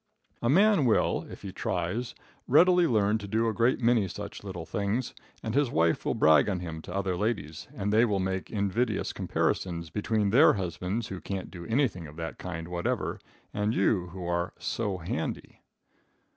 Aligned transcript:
A 0.41 0.49
man 0.49 0.85
will, 0.85 1.27
if 1.29 1.43
he 1.43 1.51
tries, 1.51 2.15
readily 2.47 2.87
learn 2.87 3.19
to 3.19 3.27
do 3.27 3.47
a 3.47 3.53
great 3.53 3.79
many 3.79 4.07
such 4.07 4.43
little 4.43 4.65
things 4.65 5.13
and 5.43 5.53
his 5.53 5.69
wife 5.69 6.03
will 6.03 6.15
brag 6.15 6.49
on 6.49 6.59
him 6.59 6.81
to 6.81 6.91
other 6.95 7.15
ladies, 7.15 7.67
and 7.75 7.93
they 7.93 8.03
will 8.03 8.17
make 8.19 8.49
invidious 8.49 9.13
comparisons 9.13 9.91
between 9.91 10.31
their 10.31 10.53
husbands 10.53 11.09
who 11.09 11.21
can't 11.21 11.51
do 11.51 11.67
anything 11.67 12.07
of 12.07 12.15
that 12.15 12.39
kind 12.39 12.67
whatever, 12.69 13.19
and 13.53 13.75
you 13.75 14.07
who 14.07 14.25
are 14.25 14.53
"so 14.57 14.97
handy." 14.97 15.61